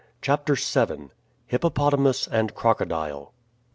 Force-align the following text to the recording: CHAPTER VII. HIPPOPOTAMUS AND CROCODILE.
CHAPTER 0.19 0.55
VII. 0.55 1.11
HIPPOPOTAMUS 1.45 2.27
AND 2.31 2.55
CROCODILE. 2.55 3.31